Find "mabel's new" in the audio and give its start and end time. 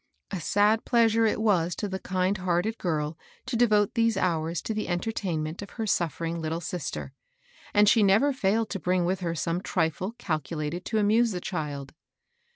2.03-2.27